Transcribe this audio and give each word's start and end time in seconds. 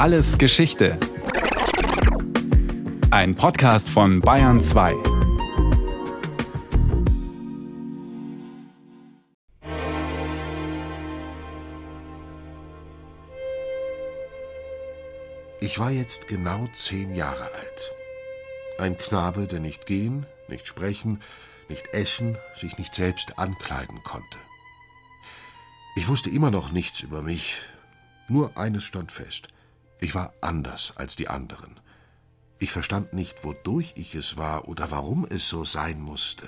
Alles 0.00 0.38
Geschichte. 0.38 0.98
Ein 3.10 3.34
Podcast 3.34 3.90
von 3.90 4.20
Bayern 4.20 4.58
2. 4.58 4.94
Ich 15.60 15.78
war 15.78 15.90
jetzt 15.90 16.28
genau 16.28 16.66
zehn 16.72 17.14
Jahre 17.14 17.42
alt. 17.42 17.92
Ein 18.78 18.96
Knabe, 18.96 19.46
der 19.46 19.60
nicht 19.60 19.84
gehen, 19.84 20.24
nicht 20.48 20.66
sprechen, 20.66 21.20
nicht 21.68 21.88
essen, 21.88 22.38
sich 22.56 22.78
nicht 22.78 22.94
selbst 22.94 23.38
ankleiden 23.38 24.02
konnte. 24.02 24.38
Ich 25.94 26.08
wusste 26.08 26.30
immer 26.30 26.50
noch 26.50 26.72
nichts 26.72 27.02
über 27.02 27.20
mich, 27.20 27.58
nur 28.28 28.56
eines 28.56 28.84
stand 28.84 29.12
fest. 29.12 29.48
Ich 30.00 30.14
war 30.14 30.32
anders 30.40 30.94
als 30.96 31.16
die 31.16 31.28
anderen. 31.28 31.78
Ich 32.58 32.72
verstand 32.72 33.12
nicht, 33.12 33.44
wodurch 33.44 33.94
ich 33.96 34.14
es 34.14 34.36
war 34.36 34.68
oder 34.68 34.90
warum 34.90 35.26
es 35.28 35.48
so 35.48 35.64
sein 35.64 36.00
musste. 36.00 36.46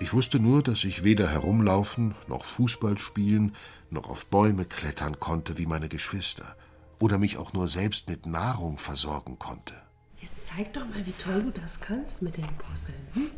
Ich 0.00 0.14
wusste 0.14 0.40
nur, 0.40 0.62
dass 0.62 0.84
ich 0.84 1.04
weder 1.04 1.28
herumlaufen, 1.28 2.14
noch 2.26 2.44
Fußball 2.44 2.96
spielen, 2.96 3.54
noch 3.90 4.08
auf 4.08 4.26
Bäume 4.26 4.64
klettern 4.64 5.20
konnte 5.20 5.58
wie 5.58 5.66
meine 5.66 5.88
Geschwister 5.88 6.56
oder 6.98 7.18
mich 7.18 7.36
auch 7.36 7.52
nur 7.52 7.68
selbst 7.68 8.08
mit 8.08 8.26
Nahrung 8.26 8.78
versorgen 8.78 9.38
konnte. 9.38 9.74
Jetzt 10.18 10.46
zeig 10.46 10.72
doch 10.72 10.86
mal, 10.86 11.04
wie 11.04 11.12
toll 11.12 11.42
du 11.42 11.50
das 11.50 11.80
kannst 11.80 12.22
mit 12.22 12.36
den 12.36 12.48
Puzzeln. 12.56 13.34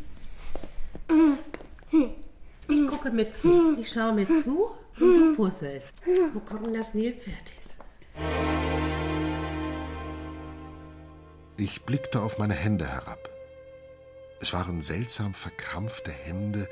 Hm? 1.91 2.09
Ich 2.69 2.87
gucke 2.87 3.11
mit 3.11 3.37
zu. 3.37 3.77
Ich 3.79 3.91
schaue 3.91 4.12
mit 4.12 4.29
zu 4.41 4.71
und 4.99 5.01
du 5.01 5.35
puzzelst. 5.37 5.93
Wo 6.33 6.41
kommt 6.41 6.67
denn 6.67 6.75
das 6.75 6.95
Nilpferd 6.95 7.49
hin? 7.49 8.52
Ich 11.65 11.83
blickte 11.83 12.21
auf 12.23 12.39
meine 12.39 12.55
Hände 12.55 12.89
herab. 12.89 13.31
Es 14.41 14.53
waren 14.53 14.83
seltsam 14.83 15.33
verkrampfte 15.33 16.11
Hände 16.11 16.69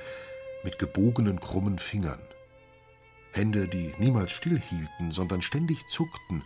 mit 0.65 0.81
gebogenen, 0.81 1.39
krummen 1.39 1.79
Fingern. 1.79 2.19
Hände, 3.31 3.69
die 3.69 3.95
niemals 3.99 4.33
stillhielten, 4.33 5.13
sondern 5.13 5.43
ständig 5.43 5.87
zuckten, 5.87 6.43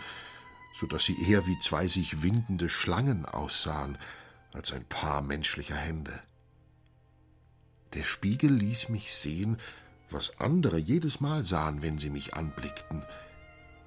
so 0.78 0.87
dass 0.87 1.05
sie 1.05 1.17
eher 1.27 1.47
wie 1.47 1.59
zwei 1.61 1.87
sich 1.87 2.22
windende 2.22 2.69
Schlangen 2.69 3.25
aussahen 3.25 3.97
als 4.53 4.75
ein 4.75 4.84
Paar 4.84 5.22
menschlicher 5.22 5.77
Hände. 5.77 6.22
Der 7.95 8.05
Spiegel 8.05 8.53
ließ 8.53 8.91
mich 8.91 9.15
sehen, 9.15 9.59
was 10.11 10.39
andere 10.39 10.77
jedes 10.77 11.19
Mal 11.19 11.47
sahen, 11.47 11.81
wenn 11.81 11.98
sie 11.98 12.11
mich 12.11 12.34
anblickten, 12.34 13.05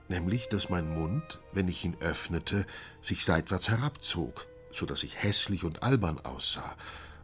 nämlich 0.10 0.48
dass 0.50 0.70
mein 0.70 0.94
Mund, 0.94 1.40
wenn 1.52 1.68
ich 1.68 1.84
ihn 1.84 1.98
öffnete, 2.00 2.66
sich 3.02 3.26
seitwärts 3.26 3.70
herabzog, 3.70 4.48
so 4.72 4.86
dass 4.86 5.04
ich 5.04 5.22
hässlich 5.22 5.64
und 5.64 5.84
albern 5.84 6.20
aussah, 6.20 6.76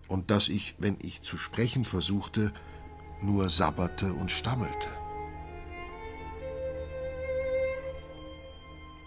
und 0.08 0.31
dass 0.31 0.50
ich, 0.50 0.76
wenn 0.78 0.98
ich 1.02 1.22
zu 1.22 1.38
sprechen 1.38 1.86
versuchte, 1.86 2.54
nur 3.22 3.50
sabberte 3.50 4.14
und 4.14 4.31
stammelte. 4.31 4.88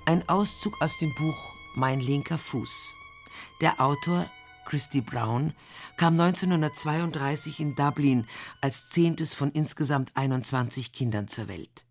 Ein 0.07 0.29
Auszug 0.29 0.81
aus 0.81 0.97
dem 0.99 1.15
Buch 1.17 1.37
Mein 1.75 2.01
linker 2.01 2.39
Fuß. 2.39 2.95
Der 3.61 3.81
Autor 3.81 4.31
Christy 4.67 5.01
Brown 5.01 5.55
kam 5.97 6.21
1932 6.21 7.61
in 7.61 7.75
Dublin 7.75 8.27
als 8.61 8.89
zehntes 8.91 9.35
von 9.35 9.51
insgesamt 9.53 10.13
21 10.15 10.93
Kindern 10.93 11.29
zur 11.29 11.49
Welt. 11.49 11.86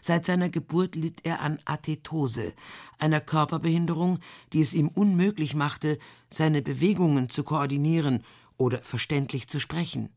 Seit 0.00 0.26
seiner 0.26 0.48
Geburt 0.48 0.96
litt 0.96 1.24
er 1.24 1.40
an 1.40 1.58
Athetose, 1.64 2.54
einer 2.98 3.20
Körperbehinderung, 3.20 4.18
die 4.52 4.60
es 4.60 4.74
ihm 4.74 4.88
unmöglich 4.88 5.54
machte, 5.54 5.98
seine 6.30 6.62
Bewegungen 6.62 7.30
zu 7.30 7.44
koordinieren 7.44 8.24
oder 8.56 8.82
verständlich 8.82 9.48
zu 9.48 9.60
sprechen. 9.60 10.10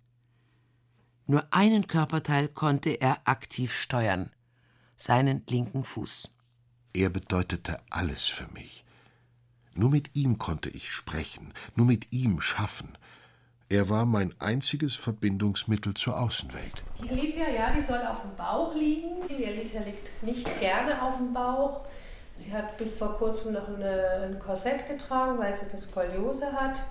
Nur 1.25 1.45
einen 1.51 1.87
Körperteil 1.87 2.47
konnte 2.47 2.91
er 2.91 3.27
aktiv 3.27 3.73
steuern, 3.73 4.31
seinen 4.95 5.43
linken 5.49 5.83
Fuß. 5.83 6.29
Er 6.93 7.09
bedeutete 7.09 7.81
alles 7.89 8.25
für 8.25 8.47
mich. 8.53 8.85
Nur 9.73 9.91
mit 9.91 10.15
ihm 10.15 10.37
konnte 10.39 10.69
ich 10.69 10.89
sprechen, 10.91 11.53
nur 11.75 11.85
mit 11.85 12.11
ihm 12.11 12.41
schaffen. 12.41 12.97
Er 13.69 13.89
war 13.89 14.05
mein 14.05 14.33
einziges 14.39 14.95
Verbindungsmittel 14.95 15.93
zur 15.93 16.17
Außenwelt. 16.17 16.83
Die 17.03 17.09
Alicia, 17.09 17.49
ja, 17.49 17.73
die 17.75 17.81
soll 17.81 17.99
auf 17.99 18.21
dem 18.21 18.33
Bauch 18.37 18.73
liegen. 18.73 19.27
Die 19.29 19.45
Alicia 19.45 19.81
liegt 19.81 20.23
nicht 20.23 20.59
gerne 20.61 21.01
auf 21.01 21.17
dem 21.17 21.33
Bauch. 21.33 21.81
Sie 22.31 22.53
hat 22.53 22.77
bis 22.77 22.97
vor 22.97 23.15
kurzem 23.15 23.53
noch 23.53 23.67
eine, 23.67 24.21
ein 24.23 24.39
Korsett 24.39 24.87
getragen, 24.87 25.37
weil 25.37 25.53
sie 25.53 25.65
das 25.69 25.83
Skoliose 25.83 26.53
hat. 26.53 26.81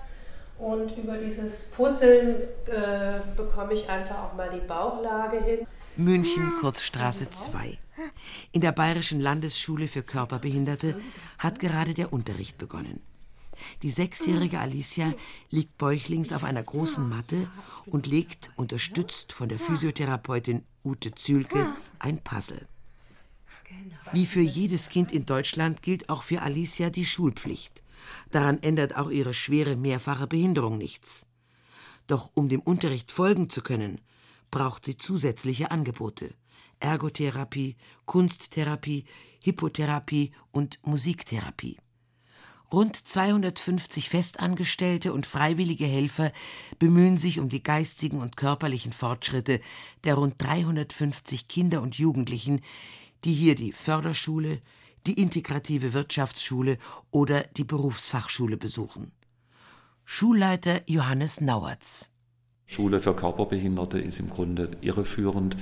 Und 0.59 0.95
über 0.97 1.17
dieses 1.17 1.71
Puzzeln 1.71 2.35
äh, 2.67 3.21
bekomme 3.35 3.73
ich 3.73 3.89
einfach 3.89 4.25
auch 4.25 4.33
mal 4.35 4.49
die 4.49 4.65
Bauchlage 4.65 5.43
hin. 5.43 5.67
München, 5.95 6.53
Kurzstraße 6.59 7.31
2. 7.31 7.79
In 8.51 8.61
der 8.61 8.71
Bayerischen 8.71 9.19
Landesschule 9.19 9.87
für 9.87 10.03
Körperbehinderte 10.03 10.99
hat 11.39 11.59
gerade 11.59 11.95
der 11.95 12.13
Unterricht 12.13 12.59
begonnen. 12.59 13.01
Die 13.81 13.91
sechsjährige 13.91 14.59
Alicia 14.59 15.13
liegt 15.49 15.77
bäuchlings 15.77 16.33
auf 16.33 16.43
einer 16.43 16.63
großen 16.63 17.07
Matte 17.07 17.49
und 17.85 18.07
legt, 18.07 18.51
unterstützt 18.55 19.33
von 19.33 19.49
der 19.49 19.59
Physiotherapeutin 19.59 20.63
Ute 20.83 21.13
Zülke, 21.13 21.73
ein 21.99 22.23
Puzzle. 22.23 22.67
Wie 24.13 24.25
für 24.25 24.41
jedes 24.41 24.89
Kind 24.89 25.11
in 25.11 25.25
Deutschland 25.25 25.81
gilt 25.81 26.09
auch 26.09 26.23
für 26.23 26.41
Alicia 26.41 26.89
die 26.89 27.05
Schulpflicht. 27.05 27.83
Daran 28.31 28.61
ändert 28.63 28.95
auch 28.95 29.09
ihre 29.09 29.33
schwere 29.33 29.75
mehrfache 29.75 30.27
Behinderung 30.27 30.77
nichts. 30.77 31.25
Doch 32.07 32.31
um 32.33 32.47
dem 32.47 32.61
Unterricht 32.61 33.11
folgen 33.11 33.49
zu 33.49 33.61
können, 33.61 33.99
braucht 34.49 34.85
sie 34.85 34.97
zusätzliche 34.97 35.71
Angebote. 35.71 36.33
Ergotherapie, 36.79 37.75
Kunsttherapie, 38.05 39.05
Hippotherapie 39.43 40.31
und 40.51 40.79
Musiktherapie. 40.85 41.77
Rund 42.71 42.97
250 42.97 44.09
Festangestellte 44.09 45.13
und 45.13 45.25
freiwillige 45.25 45.85
Helfer 45.85 46.33
bemühen 46.79 47.17
sich 47.17 47.39
um 47.39 47.47
die 47.47 47.63
geistigen 47.63 48.19
und 48.19 48.35
körperlichen 48.35 48.91
Fortschritte 48.91 49.61
der 50.03 50.15
rund 50.15 50.35
350 50.37 51.47
Kinder 51.47 51.81
und 51.81 51.95
Jugendlichen, 51.95 52.61
die 53.23 53.31
hier 53.31 53.55
die 53.55 53.71
Förderschule, 53.71 54.61
die 55.05 55.13
integrative 55.13 55.93
Wirtschaftsschule 55.93 56.77
oder 57.09 57.43
die 57.43 57.63
Berufsfachschule 57.63 58.57
besuchen. 58.57 59.13
Schulleiter 60.03 60.81
Johannes 60.87 61.39
Nauertz. 61.39 62.09
Schule 62.65 62.99
für 62.99 63.15
Körperbehinderte 63.15 63.97
ist 63.97 64.19
im 64.19 64.29
Grunde 64.29 64.75
irreführend, 64.81 65.55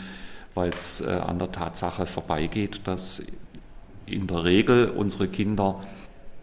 weil 0.55 0.69
es 0.69 1.01
äh, 1.01 1.09
an 1.09 1.37
der 1.37 1.51
Tatsache 1.51 2.07
vorbeigeht, 2.07 2.87
dass 2.87 3.23
in 4.07 4.25
der 4.25 4.43
Regel 4.43 4.89
unsere 4.89 5.27
Kinder 5.27 5.83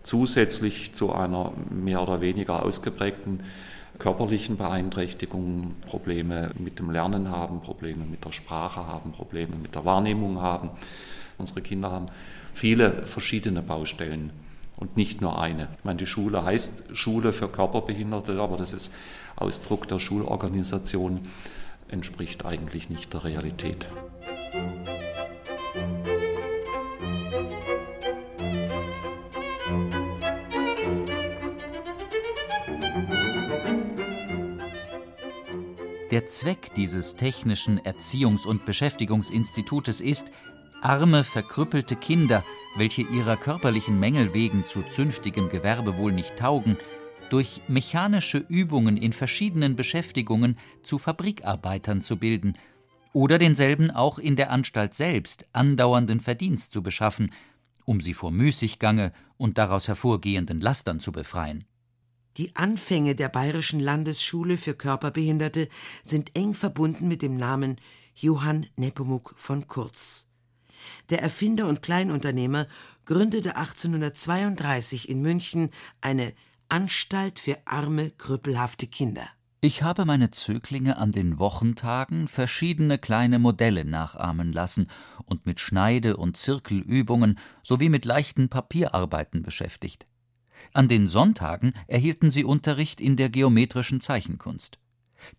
zusätzlich 0.03 0.93
zu 0.95 1.13
einer 1.13 1.53
mehr 1.71 2.03
oder 2.03 2.21
weniger 2.21 2.65
ausgeprägten 2.65 3.41
körperlichen 3.99 4.57
Beeinträchtigung 4.57 5.77
Probleme 5.87 6.51
mit 6.59 6.79
dem 6.79 6.91
Lernen 6.91 7.31
haben, 7.31 7.61
Probleme 7.61 8.05
mit 8.05 8.25
der 8.25 8.33
Sprache 8.33 8.87
haben, 8.87 9.13
Probleme 9.13 9.57
mit 9.57 9.75
der 9.75 9.85
Wahrnehmung 9.85 10.41
haben. 10.41 10.71
Unsere 11.39 11.61
Kinder 11.61 11.91
haben 11.91 12.07
viele 12.53 13.07
verschiedene 13.07 13.63
Baustellen 13.63 14.31
und 14.77 14.97
nicht 14.97 15.21
nur 15.21 15.41
eine. 15.41 15.69
Ich 15.79 15.85
meine, 15.85 15.99
die 15.99 16.07
Schule 16.07 16.45
heißt 16.45 16.97
Schule 16.97 17.33
für 17.33 17.49
Körperbehinderte, 17.49 18.41
aber 18.41 18.57
das 18.57 18.73
ist 18.73 18.93
Ausdruck 19.37 19.87
der 19.89 19.99
Schulorganisation, 19.99 21.29
entspricht 21.89 22.45
eigentlich 22.45 22.91
nicht 22.91 23.13
der 23.13 23.25
Realität. 23.25 23.89
Der 36.13 36.27
Zweck 36.27 36.75
dieses 36.75 37.17
technischen 37.17 37.81
Erziehungs- 37.81 38.45
und 38.45 38.67
Beschäftigungsinstitutes 38.67 40.03
ist, 40.03 40.31
arme, 40.83 41.25
verkrüppelte 41.25 41.97
Kinder, 41.97 42.45
welche 42.77 43.01
ihrer 43.01 43.39
körperlichen 43.39 43.99
Mängel 43.99 44.35
wegen 44.35 44.63
zu 44.63 44.83
zünftigem 44.83 45.49
Gewerbe 45.49 45.97
wohl 45.97 46.13
nicht 46.13 46.37
taugen, 46.37 46.77
durch 47.31 47.63
mechanische 47.67 48.37
Übungen 48.37 48.99
in 48.99 49.15
verschiedenen 49.15 49.75
Beschäftigungen 49.75 50.59
zu 50.83 50.99
Fabrikarbeitern 50.99 52.03
zu 52.03 52.19
bilden 52.19 52.59
oder 53.15 53.39
denselben 53.39 53.91
auch 53.91 54.19
in 54.19 54.37
der 54.37 54.51
Anstalt 54.51 54.93
selbst 54.93 55.47
andauernden 55.55 56.21
Verdienst 56.21 56.75
zu 56.75 56.83
beschaffen, 56.83 57.33
um 57.87 58.03
sie 58.03 58.13
vor 58.13 58.33
Müßiggange 58.33 59.15
und 59.39 59.57
daraus 59.57 59.89
hervorgehenden 59.89 60.61
Lastern 60.61 61.01
zu 61.01 61.11
befreien. 61.11 61.65
Die 62.39 62.57
Anfänge 62.57 63.15
der 63.15 63.29
Bayerischen 63.29 63.79
Landesschule 63.79 64.57
für 64.57 64.75
Körperbehinderte 64.75 65.69
sind 66.03 66.35
eng 66.35 66.55
verbunden 66.55 67.07
mit 67.07 67.21
dem 67.21 67.37
Namen 67.37 67.77
Johann 68.15 68.67
Nepomuk 68.77 69.35
von 69.37 69.69
Kurz. 69.69 70.27
Der 71.11 71.23
Erfinder 71.23 71.69
und 71.69 71.83
Kleinunternehmer 71.83 72.69
gründete 73.05 73.57
1832 73.57 75.11
in 75.11 75.21
München 75.21 75.71
eine 76.01 76.33
Anstalt 76.71 77.39
für 77.39 77.59
arme, 77.67 78.11
krüppelhafte 78.13 78.87
Kinder. 78.87 79.29
Ich 79.61 79.83
habe 79.83 80.07
meine 80.07 80.31
Zöglinge 80.31 80.97
an 80.97 81.13
den 81.13 81.39
Wochentagen 81.39 82.29
verschiedene 82.29 82.99
kleine 82.99 83.39
Modelle 83.39 83.85
nachahmen 83.85 84.53
lassen 84.53 84.89
und 85.27 85.45
mit 85.45 85.61
Schneide- 85.61 86.17
und 86.17 86.37
Zirkelübungen 86.37 87.39
sowie 87.63 87.91
mit 87.91 88.05
leichten 88.05 88.49
Papierarbeiten 88.49 89.43
beschäftigt. 89.43 90.07
An 90.73 90.89
den 90.89 91.09
Sonntagen 91.09 91.75
erhielten 91.87 92.31
sie 92.31 92.45
Unterricht 92.45 93.01
in 93.01 93.17
der 93.17 93.29
geometrischen 93.31 94.01
Zeichenkunst. 94.01 94.79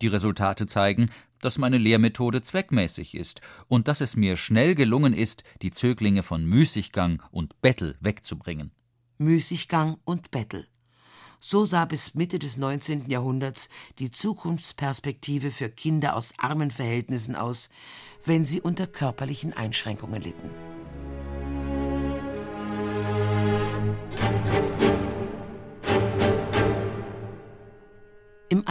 Die 0.00 0.06
Resultate 0.06 0.66
zeigen, 0.66 1.10
dass 1.40 1.58
meine 1.58 1.78
Lehrmethode 1.78 2.42
zweckmäßig 2.42 3.14
ist 3.14 3.40
und 3.68 3.88
dass 3.88 4.00
es 4.00 4.16
mir 4.16 4.36
schnell 4.36 4.74
gelungen 4.74 5.12
ist, 5.12 5.44
die 5.62 5.70
Zöglinge 5.70 6.22
von 6.22 6.44
Müßiggang 6.46 7.22
und 7.30 7.60
Bettel 7.60 7.96
wegzubringen. 8.00 8.70
Müßiggang 9.18 9.98
und 10.04 10.30
Bettel. 10.30 10.66
So 11.38 11.66
sah 11.66 11.84
bis 11.84 12.14
Mitte 12.14 12.38
des 12.38 12.56
19. 12.56 13.10
Jahrhunderts 13.10 13.68
die 13.98 14.10
Zukunftsperspektive 14.10 15.50
für 15.50 15.68
Kinder 15.68 16.16
aus 16.16 16.32
armen 16.38 16.70
Verhältnissen 16.70 17.36
aus, 17.36 17.68
wenn 18.24 18.46
sie 18.46 18.62
unter 18.62 18.86
körperlichen 18.86 19.52
Einschränkungen 19.52 20.22
litten. 20.22 20.73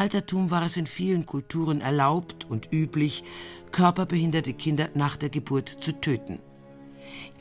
Altertum 0.04 0.52
war 0.52 0.64
es 0.64 0.76
in 0.76 0.86
vielen 0.86 1.26
Kulturen 1.26 1.80
erlaubt 1.80 2.46
und 2.50 2.74
üblich, 2.74 3.24
körperbehinderte 3.72 4.54
Kinder 4.54 4.90
nach 4.96 5.16
der 5.16 5.30
Geburt 5.30 5.78
zu 5.80 5.94
töten. 5.94 6.40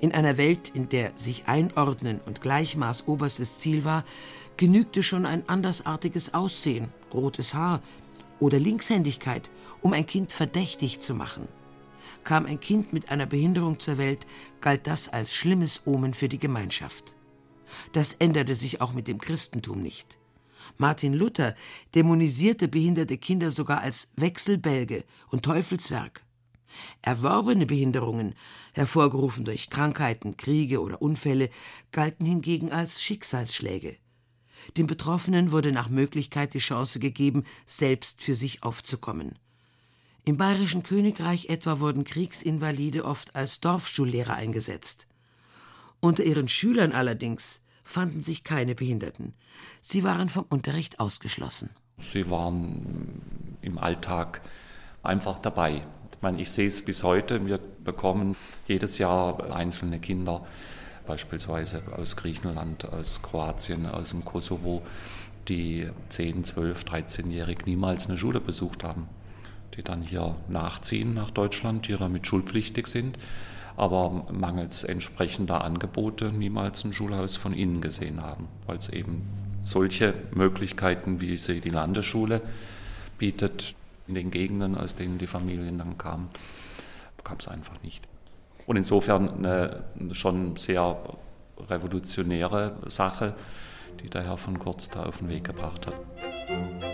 In 0.00 0.12
einer 0.12 0.36
Welt, 0.36 0.70
in 0.72 0.88
der 0.88 1.10
sich 1.16 1.48
einordnen 1.48 2.20
und 2.24 2.40
Gleichmaß 2.40 3.08
oberstes 3.08 3.58
Ziel 3.58 3.84
war, 3.84 4.04
genügte 4.56 5.02
schon 5.02 5.26
ein 5.26 5.48
andersartiges 5.48 6.34
Aussehen, 6.34 6.92
rotes 7.12 7.52
Haar 7.52 7.82
oder 8.38 8.60
Linkshändigkeit, 8.60 9.50
um 9.80 9.92
ein 9.92 10.06
Kind 10.06 10.32
verdächtig 10.32 11.00
zu 11.00 11.16
machen. 11.16 11.48
Kam 12.22 12.46
ein 12.46 12.60
Kind 12.60 12.92
mit 12.92 13.10
einer 13.10 13.26
Behinderung 13.26 13.80
zur 13.80 13.98
Welt, 13.98 14.24
galt 14.60 14.86
das 14.86 15.08
als 15.08 15.34
schlimmes 15.34 15.82
Omen 15.84 16.14
für 16.14 16.28
die 16.28 16.38
Gemeinschaft. 16.38 17.16
Das 17.90 18.12
änderte 18.12 18.54
sich 18.54 18.80
auch 18.80 18.92
mit 18.92 19.08
dem 19.08 19.18
Christentum 19.18 19.82
nicht. 19.82 20.16
Martin 20.78 21.14
Luther 21.14 21.54
dämonisierte 21.94 22.68
behinderte 22.68 23.18
Kinder 23.18 23.50
sogar 23.50 23.80
als 23.80 24.10
Wechselbälge 24.16 25.04
und 25.30 25.44
Teufelswerk. 25.44 26.22
Erworbene 27.02 27.66
Behinderungen, 27.66 28.34
hervorgerufen 28.72 29.44
durch 29.44 29.70
Krankheiten, 29.70 30.36
Kriege 30.36 30.80
oder 30.80 31.02
Unfälle, 31.02 31.50
galten 31.90 32.24
hingegen 32.24 32.72
als 32.72 33.02
Schicksalsschläge. 33.02 33.96
Dem 34.76 34.86
Betroffenen 34.86 35.52
wurde 35.52 35.72
nach 35.72 35.88
Möglichkeit 35.88 36.54
die 36.54 36.60
Chance 36.60 36.98
gegeben, 36.98 37.44
selbst 37.66 38.22
für 38.22 38.34
sich 38.34 38.62
aufzukommen. 38.62 39.38
Im 40.24 40.36
Bayerischen 40.36 40.84
Königreich 40.84 41.46
etwa 41.48 41.80
wurden 41.80 42.04
Kriegsinvalide 42.04 43.04
oft 43.04 43.34
als 43.34 43.58
Dorfschullehrer 43.60 44.34
eingesetzt. 44.34 45.08
Unter 45.98 46.24
ihren 46.24 46.48
Schülern 46.48 46.92
allerdings 46.92 47.60
fanden 47.82 48.23
sich 48.23 48.44
keine 48.44 48.75
Behinderten. 48.75 49.34
Sie 49.81 50.05
waren 50.05 50.29
vom 50.29 50.44
Unterricht 50.49 51.00
ausgeschlossen. 51.00 51.70
Sie 51.99 52.31
waren 52.31 53.56
im 53.62 53.79
Alltag 53.79 54.40
einfach 55.02 55.38
dabei. 55.38 55.84
Ich 56.12 56.23
meine, 56.23 56.40
ich 56.40 56.50
sehe 56.50 56.69
es 56.69 56.84
bis 56.84 57.02
heute. 57.02 57.46
Wir 57.46 57.58
bekommen 57.58 58.37
jedes 58.69 58.99
Jahr 58.99 59.52
einzelne 59.55 59.99
Kinder, 59.99 60.46
beispielsweise 61.06 61.82
aus 61.96 62.17
Griechenland, 62.17 62.84
aus 62.84 63.23
Kroatien, 63.23 63.87
aus 63.87 64.11
dem 64.11 64.25
Kosovo, 64.25 64.82
die 65.49 65.90
10, 66.11 66.44
12, 66.44 66.84
13-jährig 66.84 67.67
niemals 67.67 68.08
eine 68.08 68.19
Schule 68.19 68.40
besucht 68.40 68.84
haben, 68.84 69.08
die 69.76 69.82
dann 69.82 70.02
hier 70.02 70.37
nachziehen 70.49 71.14
nach 71.14 71.31
Deutschland, 71.31 71.88
die 71.88 71.96
damit 71.96 72.26
schulpflichtig 72.26 72.87
sind 72.87 73.19
aber 73.76 74.26
mangels 74.30 74.84
entsprechender 74.84 75.64
Angebote 75.64 76.32
niemals 76.32 76.84
ein 76.84 76.92
Schulhaus 76.92 77.36
von 77.36 77.52
innen 77.52 77.80
gesehen 77.80 78.22
haben, 78.22 78.48
weil 78.66 78.78
es 78.78 78.88
eben 78.88 79.28
solche 79.64 80.14
Möglichkeiten, 80.34 81.20
wie 81.20 81.38
sie 81.38 81.60
die 81.60 81.70
Landesschule 81.70 82.42
bietet, 83.19 83.74
in 84.08 84.14
den 84.14 84.30
Gegenden, 84.30 84.76
aus 84.76 84.94
denen 84.94 85.19
die 85.19 85.26
Familien 85.26 85.78
dann 85.78 85.96
kamen, 85.96 86.28
gab 87.24 87.40
es 87.40 87.48
einfach 87.48 87.80
nicht. 87.82 88.06
Und 88.66 88.76
insofern 88.76 89.44
eine 89.44 89.84
schon 90.12 90.56
sehr 90.56 90.96
revolutionäre 91.69 92.76
Sache, 92.86 93.34
die 94.02 94.08
der 94.08 94.24
Herr 94.24 94.36
von 94.36 94.58
Kurz 94.58 94.90
da 94.90 95.04
auf 95.04 95.19
den 95.19 95.28
Weg 95.28 95.44
gebracht 95.44 95.86
hat. 95.86 96.91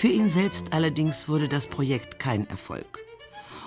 Für 0.00 0.08
ihn 0.08 0.30
selbst 0.30 0.72
allerdings 0.72 1.28
wurde 1.28 1.46
das 1.46 1.66
Projekt 1.66 2.18
kein 2.18 2.48
Erfolg. 2.48 3.00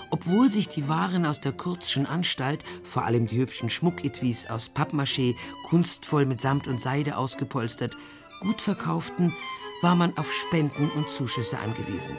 Obwohl 0.09 0.51
sich 0.51 0.67
die 0.67 0.87
Waren 0.87 1.27
aus 1.27 1.39
der 1.39 1.51
Kurzschen 1.51 2.07
Anstalt, 2.07 2.63
vor 2.83 3.05
allem 3.05 3.27
die 3.27 3.37
hübschen 3.37 3.69
Schmucketwies 3.69 4.49
aus 4.49 4.71
Pappmaché, 4.73 5.35
kunstvoll 5.69 6.25
mit 6.25 6.41
Samt 6.41 6.67
und 6.67 6.81
Seide 6.81 7.17
ausgepolstert, 7.17 7.95
gut 8.39 8.61
verkauften, 8.61 9.31
war 9.83 9.93
man 9.93 10.17
auf 10.17 10.33
Spenden 10.33 10.89
und 10.89 11.07
Zuschüsse 11.11 11.59
angewiesen. 11.59 12.17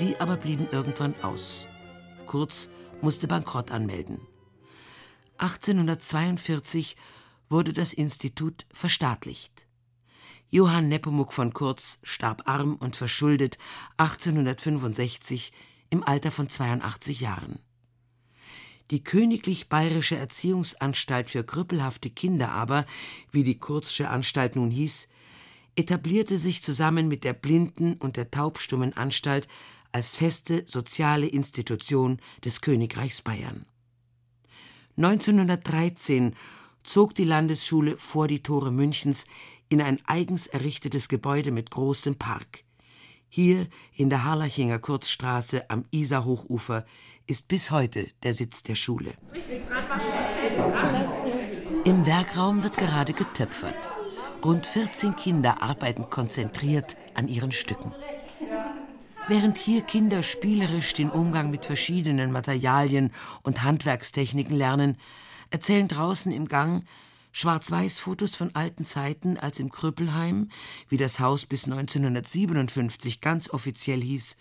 Die 0.00 0.18
aber 0.18 0.36
blieben 0.36 0.66
irgendwann 0.72 1.14
aus. 1.22 1.66
Kurz 2.26 2.68
musste 3.00 3.28
Bankrott 3.28 3.70
anmelden. 3.70 4.18
1842 5.38 6.96
wurde 7.48 7.72
das 7.72 7.92
Institut 7.92 8.66
verstaatlicht. 8.72 9.63
Johann 10.50 10.88
Nepomuk 10.88 11.32
von 11.32 11.52
Kurz 11.52 11.98
starb 12.02 12.42
arm 12.46 12.76
und 12.76 12.96
verschuldet 12.96 13.58
1865 13.96 15.52
im 15.90 16.02
Alter 16.02 16.30
von 16.30 16.48
82 16.48 17.20
Jahren. 17.20 17.58
Die 18.90 19.02
Königlich 19.02 19.68
Bayerische 19.68 20.16
Erziehungsanstalt 20.16 21.30
für 21.30 21.42
krüppelhafte 21.42 22.10
Kinder 22.10 22.52
aber, 22.52 22.84
wie 23.32 23.42
die 23.42 23.58
Kurzsche 23.58 24.10
Anstalt 24.10 24.56
nun 24.56 24.70
hieß, 24.70 25.08
etablierte 25.76 26.38
sich 26.38 26.62
zusammen 26.62 27.08
mit 27.08 27.24
der 27.24 27.32
Blinden- 27.32 27.94
und 27.94 28.16
der 28.16 28.30
Taubstummen 28.30 28.96
Anstalt 28.96 29.48
als 29.92 30.16
feste 30.16 30.64
soziale 30.66 31.26
Institution 31.26 32.20
des 32.44 32.60
Königreichs 32.60 33.22
Bayern. 33.22 33.64
1913 34.96 36.34
zog 36.84 37.14
die 37.14 37.24
Landesschule 37.24 37.96
vor 37.96 38.28
die 38.28 38.42
Tore 38.42 38.70
Münchens 38.70 39.26
in 39.68 39.80
ein 39.82 39.98
eigens 40.06 40.46
errichtetes 40.46 41.08
Gebäude 41.08 41.50
mit 41.50 41.70
großem 41.70 42.16
Park. 42.16 42.64
Hier 43.28 43.66
in 43.92 44.10
der 44.10 44.24
Harlachinger 44.24 44.78
Kurzstraße 44.78 45.68
am 45.68 45.84
Isarhochufer 45.90 46.84
ist 47.26 47.48
bis 47.48 47.70
heute 47.70 48.08
der 48.22 48.34
Sitz 48.34 48.62
der 48.62 48.74
Schule. 48.74 49.14
Im 51.84 52.06
Werkraum 52.06 52.62
wird 52.62 52.76
gerade 52.76 53.12
getöpfert. 53.12 53.74
Rund 54.44 54.66
14 54.66 55.16
Kinder 55.16 55.62
arbeiten 55.62 56.10
konzentriert 56.10 56.96
an 57.14 57.28
ihren 57.28 57.50
Stücken. 57.50 57.94
Während 59.26 59.56
hier 59.56 59.80
Kinder 59.80 60.22
spielerisch 60.22 60.92
den 60.92 61.08
Umgang 61.08 61.50
mit 61.50 61.64
verschiedenen 61.64 62.30
Materialien 62.30 63.10
und 63.42 63.62
Handwerkstechniken 63.62 64.54
lernen, 64.54 64.98
erzählen 65.50 65.88
draußen 65.88 66.30
im 66.30 66.46
Gang 66.46 66.84
Schwarz-Weiß-Fotos 67.36 68.36
von 68.36 68.54
alten 68.54 68.84
Zeiten, 68.84 69.36
als 69.38 69.58
im 69.58 69.68
Krüppelheim, 69.68 70.50
wie 70.88 70.96
das 70.96 71.18
Haus 71.18 71.46
bis 71.46 71.64
1957 71.64 73.20
ganz 73.20 73.50
offiziell 73.50 74.00
hieß, 74.00 74.36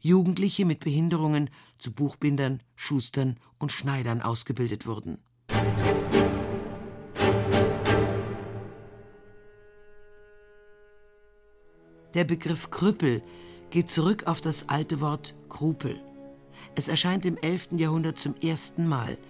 Jugendliche 0.00 0.66
mit 0.66 0.80
Behinderungen 0.80 1.48
zu 1.78 1.90
Buchbindern, 1.90 2.62
Schustern 2.76 3.38
und 3.58 3.72
Schneidern 3.72 4.20
ausgebildet 4.20 4.86
wurden. 4.86 5.22
Der 12.12 12.24
Begriff 12.24 12.70
Krüppel 12.70 13.22
geht 13.70 13.90
zurück 13.90 14.26
auf 14.26 14.42
das 14.42 14.68
alte 14.68 15.00
Wort 15.00 15.34
Krupel. 15.48 15.98
Es 16.74 16.88
erscheint 16.88 17.24
im 17.24 17.38
11. 17.38 17.68
Jahrhundert 17.78 18.18
zum 18.18 18.34
ersten 18.36 18.86
Mal– 18.86 19.16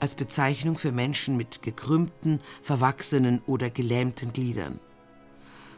als 0.00 0.14
Bezeichnung 0.14 0.78
für 0.78 0.92
Menschen 0.92 1.36
mit 1.36 1.62
gekrümmten, 1.62 2.40
verwachsenen 2.62 3.42
oder 3.46 3.70
gelähmten 3.70 4.32
Gliedern. 4.32 4.80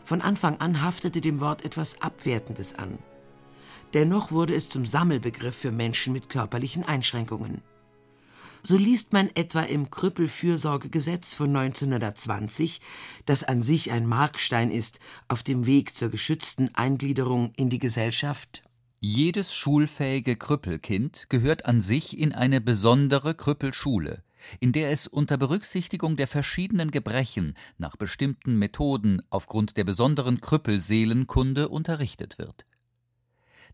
Von 0.05 0.21
Anfang 0.23 0.59
an 0.59 0.83
haftete 0.83 1.21
dem 1.21 1.41
Wort 1.41 1.65
etwas 1.65 2.01
Abwertendes 2.03 2.75
an. 2.75 2.99
Dennoch 3.95 4.31
wurde 4.31 4.55
es 4.55 4.69
zum 4.69 4.87
Sammelbegriff 4.87 5.57
für 5.57 5.73
Menschen 5.73 6.13
mit 6.13 6.29
körperlichen 6.29 6.85
Einschränkungen. 6.85 7.63
So 8.63 8.77
liest 8.77 9.13
man 9.13 9.31
etwa 9.35 9.63
im 9.63 9.91
Krüppelfürsorgegesetz 9.91 11.35
von 11.35 11.57
1920, 11.57 12.81
das 13.25 13.43
an 13.43 13.63
sich 13.63 13.91
ein 13.91 14.07
Markstein 14.07 14.71
ist 14.71 15.01
auf 15.29 15.43
dem 15.43 15.65
Weg 15.67 15.95
zur 15.95 16.11
geschützten 16.11 16.75
Eingliederung 16.75 17.53
in 17.57 17.71
die 17.71 17.79
Gesellschaft. 17.79 18.63
Jedes 19.03 19.55
schulfähige 19.55 20.37
Krüppelkind 20.37 21.31
gehört 21.31 21.65
an 21.65 21.81
sich 21.81 22.19
in 22.19 22.35
eine 22.35 22.61
besondere 22.61 23.35
Krüppelschule, 23.35 24.23
in 24.59 24.73
der 24.73 24.91
es 24.91 25.07
unter 25.07 25.39
Berücksichtigung 25.39 26.19
der 26.19 26.27
verschiedenen 26.27 26.91
Gebrechen 26.91 27.55
nach 27.79 27.97
bestimmten 27.97 28.59
Methoden 28.59 29.23
aufgrund 29.31 29.79
der 29.79 29.85
besonderen 29.85 30.43
Krüppelseelenkunde 30.43 31.71
unterrichtet 31.71 32.37
wird. 32.37 32.67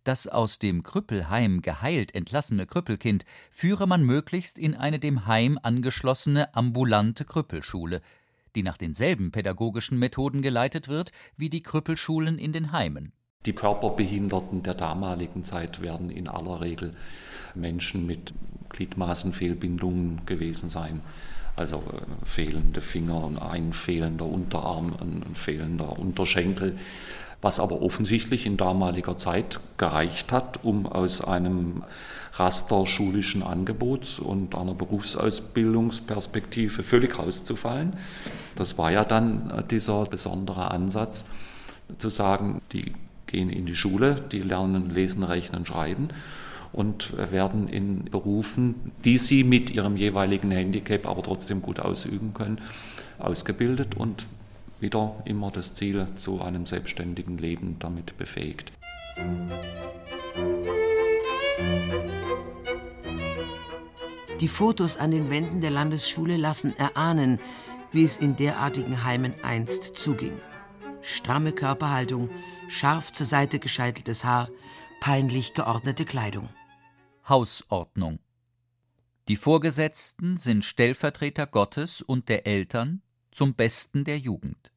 Das 0.04 0.28
aus 0.28 0.60
dem 0.60 0.84
Krüppelheim 0.84 1.60
geheilt 1.60 2.14
entlassene 2.14 2.64
Krüppelkind 2.64 3.24
führe 3.50 3.88
man 3.88 4.04
möglichst 4.04 4.58
in 4.58 4.76
eine 4.76 5.00
dem 5.00 5.26
Heim 5.26 5.58
angeschlossene 5.60 6.54
ambulante 6.54 7.24
Krüppelschule, 7.24 8.00
die 8.54 8.62
nach 8.62 8.76
denselben 8.76 9.32
pädagogischen 9.32 9.98
Methoden 9.98 10.40
geleitet 10.40 10.86
wird 10.86 11.10
wie 11.36 11.50
die 11.50 11.64
Krüppelschulen 11.64 12.38
in 12.38 12.52
den 12.52 12.70
Heimen. 12.70 13.12
Die 13.46 13.52
Körperbehinderten 13.52 14.64
der 14.64 14.74
damaligen 14.74 15.44
Zeit 15.44 15.80
werden 15.80 16.10
in 16.10 16.28
aller 16.28 16.60
Regel 16.60 16.94
Menschen 17.54 18.06
mit 18.06 18.34
Gliedmaßenfehlbindungen 18.70 20.22
gewesen 20.26 20.68
sein. 20.68 21.00
Also 21.56 21.76
äh, 21.76 22.00
fehlende 22.24 22.80
Finger, 22.80 23.30
ein 23.50 23.72
fehlender 23.72 24.26
Unterarm, 24.26 24.94
ein 25.00 25.34
fehlender 25.34 25.96
Unterschenkel. 25.98 26.76
Was 27.40 27.60
aber 27.60 27.82
offensichtlich 27.82 28.46
in 28.46 28.56
damaliger 28.56 29.16
Zeit 29.16 29.60
gereicht 29.76 30.32
hat, 30.32 30.64
um 30.64 30.86
aus 30.86 31.22
einem 31.22 31.84
Raster 32.32 32.86
schulischen 32.86 33.42
Angebots 33.42 34.18
und 34.18 34.56
einer 34.56 34.74
Berufsausbildungsperspektive 34.74 36.82
völlig 36.82 37.18
rauszufallen. 37.18 37.92
Das 38.56 38.78
war 38.78 38.90
ja 38.90 39.04
dann 39.04 39.50
äh, 39.50 39.62
dieser 39.62 40.04
besondere 40.04 40.70
Ansatz, 40.70 41.26
zu 41.98 42.10
sagen, 42.10 42.60
die 42.72 42.92
gehen 43.36 43.50
in 43.50 43.66
die 43.66 43.74
Schule, 43.74 44.14
die 44.32 44.40
lernen 44.40 44.88
lesen, 44.88 45.22
rechnen, 45.22 45.66
schreiben 45.66 46.08
und 46.72 47.12
werden 47.30 47.68
in 47.68 48.04
Berufen, 48.04 48.92
die 49.04 49.18
sie 49.18 49.44
mit 49.44 49.70
ihrem 49.70 49.98
jeweiligen 49.98 50.50
Handicap 50.50 51.06
aber 51.06 51.22
trotzdem 51.22 51.60
gut 51.60 51.78
ausüben 51.78 52.32
können, 52.32 52.62
ausgebildet 53.18 53.94
und 53.94 54.26
wieder 54.80 55.16
immer 55.26 55.50
das 55.50 55.74
Ziel 55.74 56.06
zu 56.16 56.40
einem 56.40 56.64
selbstständigen 56.64 57.36
Leben 57.36 57.76
damit 57.78 58.16
befähigt. 58.16 58.72
Die 64.40 64.48
Fotos 64.48 64.96
an 64.96 65.10
den 65.10 65.28
Wänden 65.28 65.60
der 65.60 65.70
Landesschule 65.70 66.38
lassen 66.38 66.74
erahnen, 66.78 67.38
wie 67.92 68.04
es 68.04 68.18
in 68.18 68.36
derartigen 68.36 69.04
Heimen 69.04 69.34
einst 69.42 69.98
zuging. 69.98 70.32
Stramme 71.02 71.52
Körperhaltung, 71.52 72.30
scharf 72.68 73.12
zur 73.12 73.26
Seite 73.26 73.58
gescheiteltes 73.58 74.24
Haar, 74.24 74.48
peinlich 75.00 75.54
geordnete 75.54 76.04
Kleidung. 76.04 76.48
Hausordnung. 77.28 78.18
Die 79.28 79.36
Vorgesetzten 79.36 80.36
sind 80.36 80.64
Stellvertreter 80.64 81.46
Gottes 81.46 82.00
und 82.02 82.28
der 82.28 82.46
Eltern 82.46 83.02
zum 83.32 83.54
Besten 83.54 84.04
der 84.04 84.18
Jugend. 84.18 84.72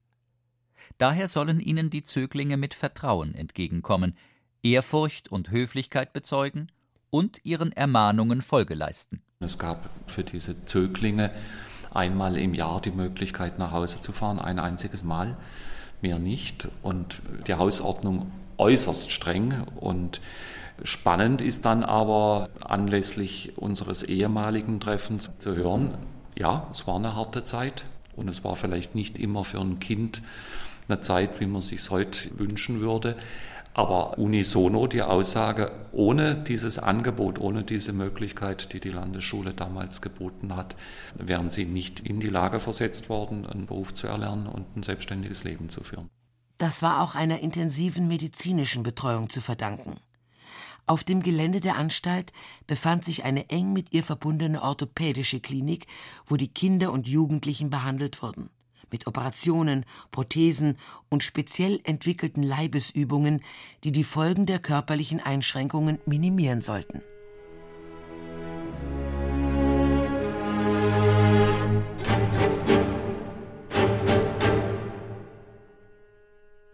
Daher 0.97 1.27
sollen 1.27 1.59
ihnen 1.59 1.89
die 1.89 2.03
Zöglinge 2.03 2.57
mit 2.57 2.73
Vertrauen 2.73 3.35
entgegenkommen, 3.35 4.17
Ehrfurcht 4.63 5.29
und 5.29 5.51
Höflichkeit 5.51 6.13
bezeugen 6.13 6.71
und 7.09 7.39
ihren 7.45 7.71
Ermahnungen 7.71 8.41
Folge 8.41 8.73
leisten. 8.73 9.21
Es 9.39 9.57
gab 9.57 9.89
für 10.07 10.23
diese 10.23 10.65
Zöglinge 10.65 11.31
einmal 11.91 12.37
im 12.37 12.53
Jahr 12.53 12.81
die 12.81 12.91
Möglichkeit, 12.91 13.57
nach 13.59 13.71
Hause 13.71 14.01
zu 14.01 14.11
fahren, 14.11 14.39
ein 14.39 14.59
einziges 14.59 15.03
Mal, 15.03 15.37
mehr 16.01 16.19
nicht. 16.19 16.67
Und 16.83 17.21
die 17.47 17.53
Hausordnung 17.53 18.31
äußerst 18.57 19.11
streng 19.11 19.63
und 19.79 20.21
spannend 20.83 21.41
ist 21.41 21.65
dann 21.65 21.83
aber 21.83 22.49
anlässlich 22.61 23.57
unseres 23.57 24.03
ehemaligen 24.03 24.79
Treffens 24.79 25.29
zu 25.37 25.55
hören, 25.55 25.97
ja, 26.35 26.67
es 26.71 26.87
war 26.87 26.95
eine 26.95 27.15
harte 27.15 27.43
Zeit 27.43 27.83
und 28.15 28.29
es 28.29 28.43
war 28.43 28.55
vielleicht 28.55 28.95
nicht 28.95 29.17
immer 29.17 29.43
für 29.43 29.59
ein 29.59 29.79
Kind 29.79 30.21
eine 30.87 31.01
Zeit, 31.01 31.39
wie 31.39 31.45
man 31.45 31.61
sich 31.61 31.89
heute 31.89 32.37
wünschen 32.39 32.81
würde. 32.81 33.15
Aber 33.73 34.17
unisono 34.17 34.87
die 34.87 35.01
Aussage, 35.01 35.71
ohne 35.91 36.35
dieses 36.35 36.79
Angebot, 36.79 37.39
ohne 37.39 37.63
diese 37.63 37.93
Möglichkeit, 37.93 38.73
die 38.73 38.79
die 38.79 38.89
Landesschule 38.89 39.53
damals 39.53 40.01
geboten 40.01 40.55
hat, 40.55 40.75
wären 41.15 41.49
sie 41.49 41.65
nicht 41.65 41.99
in 41.99 42.19
die 42.19 42.29
Lage 42.29 42.59
versetzt 42.59 43.09
worden, 43.09 43.45
einen 43.45 43.67
Beruf 43.67 43.93
zu 43.93 44.07
erlernen 44.07 44.47
und 44.47 44.75
ein 44.75 44.83
selbstständiges 44.83 45.43
Leben 45.43 45.69
zu 45.69 45.83
führen. 45.83 46.09
Das 46.57 46.81
war 46.81 47.01
auch 47.01 47.15
einer 47.15 47.39
intensiven 47.39 48.07
medizinischen 48.07 48.83
Betreuung 48.83 49.29
zu 49.29 49.39
verdanken. 49.39 49.97
Auf 50.87 51.03
dem 51.03 51.21
Gelände 51.21 51.59
der 51.59 51.77
Anstalt 51.77 52.33
befand 52.65 53.05
sich 53.05 53.23
eine 53.23 53.49
eng 53.49 53.71
mit 53.71 53.93
ihr 53.93 54.03
verbundene 54.03 54.61
orthopädische 54.61 55.39
Klinik, 55.39 55.85
wo 56.25 56.35
die 56.35 56.47
Kinder 56.47 56.91
und 56.91 57.07
Jugendlichen 57.07 57.69
behandelt 57.69 58.21
wurden 58.23 58.49
mit 58.91 59.07
Operationen, 59.07 59.85
Prothesen 60.11 60.77
und 61.09 61.23
speziell 61.23 61.79
entwickelten 61.83 62.43
Leibesübungen, 62.43 63.41
die 63.83 63.91
die 63.91 64.03
Folgen 64.03 64.45
der 64.45 64.59
körperlichen 64.59 65.19
Einschränkungen 65.19 65.99
minimieren 66.05 66.61
sollten. 66.61 67.01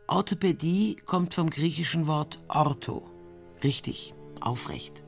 Orthopädie 0.07 0.95
kommt 1.05 1.33
vom 1.33 1.49
griechischen 1.49 2.07
Wort 2.07 2.39
ortho, 2.47 3.03
richtig, 3.63 4.13
aufrecht. 4.39 5.03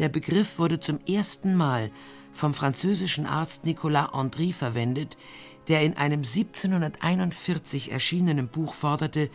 Der 0.00 0.08
Begriff 0.08 0.58
wurde 0.58 0.80
zum 0.80 0.98
ersten 1.06 1.54
Mal 1.54 1.92
vom 2.32 2.54
französischen 2.54 3.26
Arzt 3.26 3.64
Nicolas 3.64 4.12
Andry 4.12 4.52
verwendet, 4.52 5.16
der 5.70 5.82
in 5.82 5.96
einem 5.96 6.24
1741 6.24 7.92
erschienenen 7.92 8.48
Buch 8.48 8.74
forderte, 8.74 9.30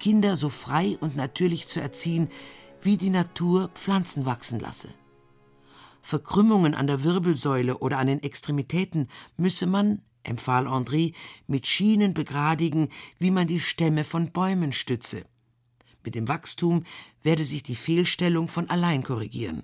Kinder 0.00 0.34
so 0.34 0.48
frei 0.48 0.98
und 1.00 1.14
natürlich 1.14 1.68
zu 1.68 1.80
erziehen, 1.80 2.28
wie 2.82 2.96
die 2.96 3.08
Natur 3.08 3.70
Pflanzen 3.74 4.26
wachsen 4.26 4.58
lasse. 4.58 4.88
Verkrümmungen 6.02 6.74
an 6.74 6.88
der 6.88 7.04
Wirbelsäule 7.04 7.78
oder 7.78 7.98
an 7.98 8.08
den 8.08 8.22
Extremitäten 8.22 9.08
müsse 9.36 9.66
man, 9.66 10.02
empfahl 10.24 10.66
André, 10.66 11.14
mit 11.46 11.68
Schienen 11.68 12.14
begradigen, 12.14 12.88
wie 13.20 13.30
man 13.30 13.46
die 13.46 13.60
Stämme 13.60 14.02
von 14.02 14.32
Bäumen 14.32 14.72
stütze. 14.72 15.24
Mit 16.04 16.16
dem 16.16 16.26
Wachstum 16.26 16.82
werde 17.22 17.44
sich 17.44 17.62
die 17.62 17.76
Fehlstellung 17.76 18.48
von 18.48 18.68
allein 18.70 19.04
korrigieren. 19.04 19.62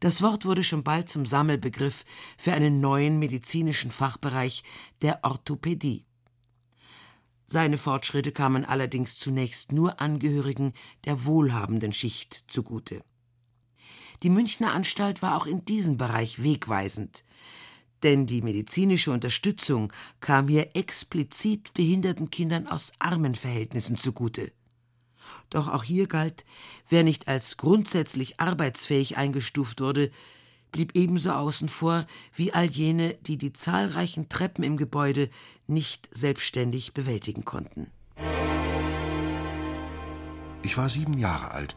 Das 0.00 0.22
Wort 0.22 0.44
wurde 0.44 0.64
schon 0.64 0.84
bald 0.84 1.08
zum 1.08 1.26
Sammelbegriff 1.26 2.04
für 2.36 2.52
einen 2.52 2.80
neuen 2.80 3.18
medizinischen 3.18 3.90
Fachbereich 3.90 4.62
der 5.02 5.20
Orthopädie. 5.22 6.04
Seine 7.46 7.76
Fortschritte 7.76 8.32
kamen 8.32 8.64
allerdings 8.64 9.18
zunächst 9.18 9.72
nur 9.72 10.00
Angehörigen 10.00 10.72
der 11.04 11.24
wohlhabenden 11.24 11.92
Schicht 11.92 12.44
zugute. 12.48 13.04
Die 14.22 14.30
Münchner 14.30 14.72
Anstalt 14.72 15.22
war 15.22 15.36
auch 15.36 15.46
in 15.46 15.64
diesem 15.64 15.98
Bereich 15.98 16.42
wegweisend, 16.42 17.24
denn 18.02 18.26
die 18.26 18.42
medizinische 18.42 19.10
Unterstützung 19.10 19.92
kam 20.20 20.48
hier 20.48 20.74
explizit 20.74 21.74
behinderten 21.74 22.30
Kindern 22.30 22.66
aus 22.66 22.92
armen 22.98 23.34
Verhältnissen 23.34 23.96
zugute. 23.96 24.52
Doch 25.50 25.68
auch 25.68 25.84
hier 25.84 26.06
galt, 26.06 26.44
wer 26.88 27.02
nicht 27.04 27.28
als 27.28 27.56
grundsätzlich 27.56 28.40
arbeitsfähig 28.40 29.16
eingestuft 29.16 29.80
wurde, 29.80 30.10
blieb 30.72 30.92
ebenso 30.94 31.30
außen 31.30 31.68
vor 31.68 32.06
wie 32.34 32.52
all 32.52 32.66
jene, 32.66 33.14
die 33.22 33.38
die 33.38 33.52
zahlreichen 33.52 34.28
Treppen 34.28 34.64
im 34.64 34.76
Gebäude 34.76 35.30
nicht 35.66 36.08
selbstständig 36.12 36.94
bewältigen 36.94 37.44
konnten. 37.44 37.90
Ich 40.64 40.76
war 40.76 40.88
sieben 40.88 41.16
Jahre 41.18 41.52
alt 41.52 41.76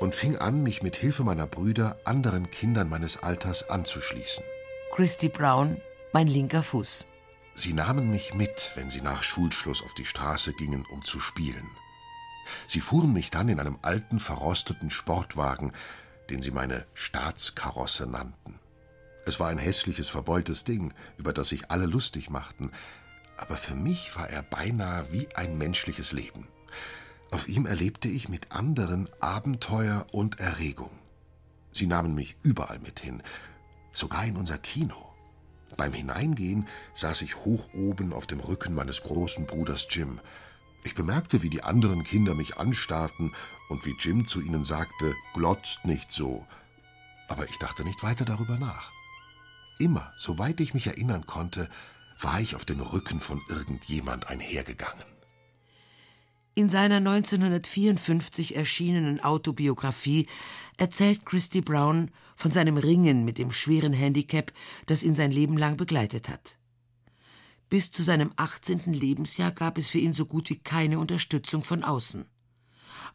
und 0.00 0.14
fing 0.14 0.36
an, 0.36 0.62
mich 0.62 0.82
mit 0.82 0.96
Hilfe 0.96 1.24
meiner 1.24 1.46
Brüder 1.46 1.98
anderen 2.04 2.50
Kindern 2.50 2.88
meines 2.88 3.22
Alters 3.22 3.68
anzuschließen. 3.68 4.42
Christy 4.94 5.28
Brown, 5.28 5.80
mein 6.12 6.26
linker 6.26 6.62
Fuß. 6.62 7.04
Sie 7.54 7.74
nahmen 7.74 8.10
mich 8.10 8.32
mit, 8.32 8.70
wenn 8.74 8.88
sie 8.88 9.02
nach 9.02 9.22
Schulschluss 9.22 9.82
auf 9.82 9.92
die 9.92 10.06
Straße 10.06 10.54
gingen, 10.54 10.86
um 10.90 11.04
zu 11.04 11.20
spielen. 11.20 11.68
Sie 12.68 12.80
fuhren 12.80 13.12
mich 13.12 13.30
dann 13.30 13.48
in 13.48 13.60
einem 13.60 13.78
alten, 13.82 14.20
verrosteten 14.20 14.90
Sportwagen, 14.90 15.72
den 16.30 16.42
sie 16.42 16.50
meine 16.50 16.86
Staatskarosse 16.94 18.06
nannten. 18.06 18.58
Es 19.26 19.38
war 19.38 19.48
ein 19.48 19.58
hässliches, 19.58 20.08
verbeultes 20.08 20.64
Ding, 20.64 20.94
über 21.16 21.32
das 21.32 21.50
sich 21.50 21.70
alle 21.70 21.86
lustig 21.86 22.30
machten, 22.30 22.72
aber 23.36 23.56
für 23.56 23.74
mich 23.74 24.16
war 24.16 24.28
er 24.28 24.42
beinahe 24.42 25.12
wie 25.12 25.28
ein 25.34 25.56
menschliches 25.56 26.12
Leben. 26.12 26.48
Auf 27.30 27.48
ihm 27.48 27.66
erlebte 27.66 28.08
ich 28.08 28.28
mit 28.28 28.52
anderen 28.52 29.08
Abenteuer 29.20 30.06
und 30.12 30.40
Erregung. 30.40 30.90
Sie 31.72 31.86
nahmen 31.86 32.14
mich 32.14 32.36
überall 32.42 32.80
mit 32.80 33.00
hin, 33.00 33.22
sogar 33.92 34.24
in 34.24 34.36
unser 34.36 34.58
Kino. 34.58 35.06
Beim 35.76 35.92
Hineingehen 35.92 36.66
saß 36.94 37.22
ich 37.22 37.36
hoch 37.36 37.68
oben 37.72 38.12
auf 38.12 38.26
dem 38.26 38.40
Rücken 38.40 38.74
meines 38.74 39.02
großen 39.02 39.46
Bruders 39.46 39.86
Jim, 39.88 40.20
Ich 40.84 40.94
bemerkte, 40.94 41.42
wie 41.42 41.50
die 41.50 41.62
anderen 41.62 42.04
Kinder 42.04 42.34
mich 42.34 42.56
anstarrten 42.56 43.34
und 43.68 43.84
wie 43.86 43.96
Jim 43.98 44.26
zu 44.26 44.40
ihnen 44.40 44.64
sagte, 44.64 45.14
glotzt 45.34 45.84
nicht 45.84 46.12
so. 46.12 46.46
Aber 47.28 47.48
ich 47.48 47.58
dachte 47.58 47.84
nicht 47.84 48.02
weiter 48.02 48.24
darüber 48.24 48.58
nach. 48.58 48.90
Immer, 49.78 50.12
soweit 50.18 50.60
ich 50.60 50.74
mich 50.74 50.86
erinnern 50.86 51.26
konnte, 51.26 51.68
war 52.20 52.40
ich 52.40 52.54
auf 52.54 52.64
den 52.64 52.80
Rücken 52.80 53.20
von 53.20 53.40
irgendjemand 53.48 54.28
einhergegangen. 54.28 55.04
In 56.54 56.68
seiner 56.68 56.96
1954 56.96 58.56
erschienenen 58.56 59.20
Autobiografie 59.20 60.26
erzählt 60.76 61.24
Christy 61.24 61.60
Brown 61.60 62.10
von 62.36 62.50
seinem 62.50 62.76
Ringen 62.76 63.24
mit 63.24 63.38
dem 63.38 63.52
schweren 63.52 63.92
Handicap, 63.92 64.52
das 64.86 65.02
ihn 65.02 65.14
sein 65.14 65.30
Leben 65.30 65.56
lang 65.56 65.76
begleitet 65.76 66.28
hat. 66.28 66.58
Bis 67.70 67.92
zu 67.92 68.02
seinem 68.02 68.32
18. 68.34 68.92
Lebensjahr 68.92 69.52
gab 69.52 69.78
es 69.78 69.88
für 69.88 70.00
ihn 70.00 70.12
so 70.12 70.26
gut 70.26 70.50
wie 70.50 70.58
keine 70.58 70.98
Unterstützung 70.98 71.62
von 71.62 71.84
außen. 71.84 72.26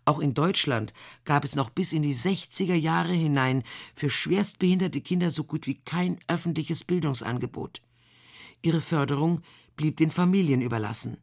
Auch 0.05 0.19
in 0.19 0.33
Deutschland 0.33 0.93
gab 1.25 1.43
es 1.43 1.55
noch 1.55 1.69
bis 1.69 1.91
in 1.91 2.03
die 2.03 2.15
60er 2.15 2.73
Jahre 2.73 3.11
hinein 3.11 3.63
für 3.95 4.09
schwerstbehinderte 4.09 5.01
Kinder 5.01 5.29
so 5.29 5.43
gut 5.43 5.67
wie 5.67 5.75
kein 5.75 6.19
öffentliches 6.29 6.85
Bildungsangebot. 6.85 7.81
Ihre 8.61 8.79
Förderung 8.79 9.41
blieb 9.75 9.97
den 9.97 10.09
Familien 10.09 10.61
überlassen. 10.61 11.17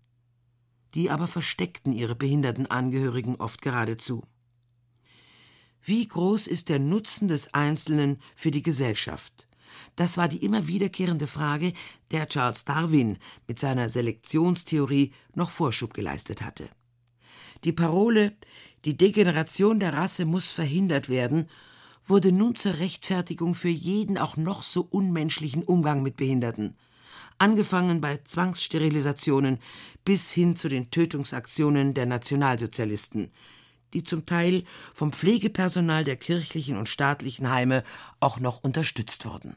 Die 0.94 1.08
aber 1.08 1.26
versteckten 1.26 1.94
ihre 1.94 2.14
behinderten 2.14 2.66
Angehörigen 2.66 3.36
oft 3.36 3.62
geradezu. 3.62 4.24
Wie 5.82 6.06
groß 6.06 6.48
ist 6.48 6.68
der 6.68 6.80
Nutzen 6.80 7.28
des 7.28 7.54
Einzelnen 7.54 8.20
für 8.36 8.50
die 8.50 8.62
Gesellschaft? 8.62 9.48
Das 9.96 10.16
war 10.16 10.28
die 10.28 10.44
immer 10.44 10.66
wiederkehrende 10.66 11.26
Frage, 11.26 11.72
der 12.10 12.28
Charles 12.28 12.64
Darwin 12.64 13.18
mit 13.46 13.58
seiner 13.58 13.88
Selektionstheorie 13.88 15.12
noch 15.34 15.50
Vorschub 15.50 15.94
geleistet 15.94 16.42
hatte. 16.42 16.68
Die 17.64 17.72
Parole 17.72 18.32
Die 18.84 18.96
Degeneration 18.96 19.78
der 19.78 19.94
Rasse 19.94 20.24
muss 20.24 20.50
verhindert 20.50 21.08
werden, 21.08 21.48
wurde 22.06 22.32
nun 22.32 22.54
zur 22.54 22.78
Rechtfertigung 22.78 23.54
für 23.54 23.68
jeden 23.68 24.18
auch 24.18 24.36
noch 24.36 24.62
so 24.62 24.86
unmenschlichen 24.90 25.62
Umgang 25.62 26.02
mit 26.02 26.16
Behinderten, 26.16 26.76
angefangen 27.38 28.00
bei 28.00 28.18
Zwangssterilisationen 28.18 29.58
bis 30.04 30.32
hin 30.32 30.56
zu 30.56 30.68
den 30.68 30.90
Tötungsaktionen 30.90 31.94
der 31.94 32.06
Nationalsozialisten, 32.06 33.30
die 33.94 34.04
zum 34.04 34.26
Teil 34.26 34.64
vom 34.94 35.12
Pflegepersonal 35.12 36.04
der 36.04 36.16
kirchlichen 36.16 36.76
und 36.76 36.88
staatlichen 36.88 37.50
Heime 37.50 37.84
auch 38.20 38.40
noch 38.40 38.62
unterstützt 38.62 39.24
wurden. 39.24 39.56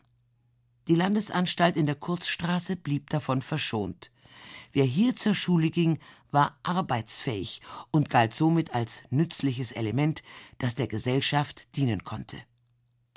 Die 0.87 0.95
Landesanstalt 0.95 1.77
in 1.77 1.85
der 1.85 1.95
Kurzstraße 1.95 2.75
blieb 2.75 3.09
davon 3.09 3.41
verschont. 3.41 4.11
Wer 4.71 4.85
hier 4.85 5.15
zur 5.15 5.33
Schule 5.33 5.71
ging, 5.71 5.99
war 6.31 6.59
arbeitsfähig 6.63 7.61
und 7.91 8.09
galt 8.09 8.33
somit 8.35 8.75
als 8.75 9.03
nützliches 9.09 9.71
Element, 9.71 10.21
das 10.57 10.75
der 10.75 10.87
Gesellschaft 10.87 11.67
dienen 11.75 12.03
konnte. 12.03 12.37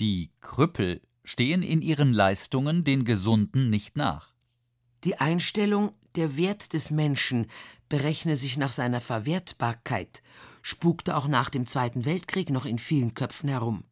Die 0.00 0.30
Krüppel 0.40 1.02
stehen 1.25 1.62
in 1.62 1.82
ihren 1.82 2.12
Leistungen 2.12 2.84
den 2.84 3.04
Gesunden 3.04 3.68
nicht 3.68 3.96
nach. 3.96 4.32
Die 5.04 5.18
Einstellung, 5.18 5.92
der 6.14 6.37
Wert 6.37 6.72
des 6.72 6.90
Menschen 6.90 7.48
berechne 7.88 8.37
sich 8.37 8.56
nach 8.56 8.72
seiner 8.72 9.00
Verwertbarkeit, 9.00 10.22
spukte 10.68 11.16
auch 11.16 11.26
nach 11.28 11.48
dem 11.48 11.66
Zweiten 11.66 12.04
Weltkrieg 12.04 12.50
noch 12.50 12.66
in 12.66 12.78
vielen 12.78 13.14
Köpfen 13.14 13.48
herum. 13.48 13.84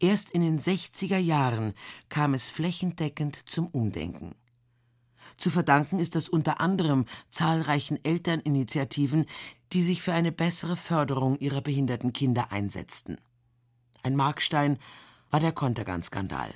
Erst 0.00 0.30
in 0.30 0.40
den 0.40 0.58
60er 0.58 1.18
Jahren 1.18 1.74
kam 2.08 2.32
es 2.32 2.48
flächendeckend 2.48 3.50
zum 3.50 3.66
Umdenken. 3.66 4.34
Zu 5.36 5.50
verdanken 5.50 5.98
ist 5.98 6.14
das 6.14 6.30
unter 6.30 6.58
anderem 6.58 7.04
zahlreichen 7.28 8.02
Elterninitiativen, 8.02 9.26
die 9.74 9.82
sich 9.82 10.00
für 10.00 10.14
eine 10.14 10.32
bessere 10.32 10.76
Förderung 10.76 11.38
ihrer 11.38 11.60
behinderten 11.60 12.14
Kinder 12.14 12.50
einsetzten. 12.50 13.18
Ein 14.02 14.16
Markstein 14.16 14.78
war 15.30 15.40
der 15.40 15.52
Kontergan-Skandal. 15.52 16.54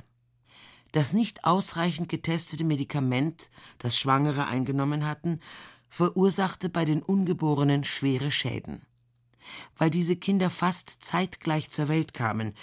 Das 0.92 1.12
nicht 1.12 1.44
ausreichend 1.44 2.08
getestete 2.08 2.64
Medikament, 2.64 3.50
das 3.76 3.98
Schwangere 3.98 4.46
eingenommen 4.46 5.04
hatten, 5.04 5.40
verursachte 5.90 6.70
bei 6.70 6.86
den 6.86 7.02
Ungeborenen 7.02 7.84
schwere 7.84 8.30
Schäden. 8.30 8.87
Weil 9.76 9.90
diese 9.90 10.16
Kinder 10.16 10.50
fast 10.50 11.04
zeitgleich 11.04 11.70
zur 11.70 11.88
Welt 11.88 12.14
kamen, 12.14 12.54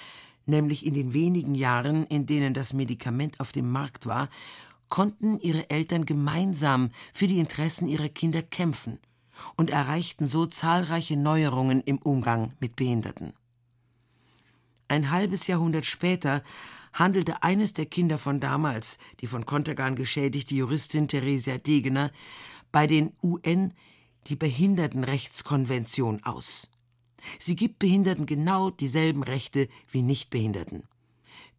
nämlich 0.45 0.85
in 0.85 0.93
den 0.93 1.13
wenigen 1.13 1.55
Jahren, 1.55 2.05
in 2.07 2.25
denen 2.25 2.53
das 2.53 2.73
Medikament 2.73 3.39
auf 3.39 3.51
dem 3.51 3.71
Markt 3.71 4.05
war, 4.05 4.29
konnten 4.89 5.39
ihre 5.39 5.69
Eltern 5.69 6.05
gemeinsam 6.05 6.91
für 7.13 7.27
die 7.27 7.39
Interessen 7.39 7.87
ihrer 7.87 8.09
Kinder 8.09 8.41
kämpfen 8.41 8.99
und 9.57 9.69
erreichten 9.69 10.27
so 10.27 10.45
zahlreiche 10.45 11.17
Neuerungen 11.17 11.81
im 11.81 11.97
Umgang 11.97 12.53
mit 12.59 12.75
Behinderten. 12.75 13.33
Ein 14.87 15.11
halbes 15.11 15.47
Jahrhundert 15.47 15.85
später 15.85 16.43
handelte 16.93 17.43
eines 17.43 17.73
der 17.73 17.87
Kinder 17.87 18.17
von 18.17 18.39
damals, 18.39 18.99
die 19.19 19.27
von 19.27 19.45
Kontergan 19.45 19.95
geschädigte 19.95 20.55
Juristin 20.55 21.07
Theresia 21.07 21.57
Degener, 21.57 22.11
bei 22.71 22.87
den 22.87 23.13
UN 23.21 23.73
die 24.27 24.35
Behindertenrechtskonvention 24.35 26.23
aus. 26.23 26.69
Sie 27.39 27.55
gibt 27.55 27.79
Behinderten 27.79 28.25
genau 28.25 28.69
dieselben 28.69 29.23
Rechte 29.23 29.67
wie 29.91 30.01
Nichtbehinderten. 30.01 30.83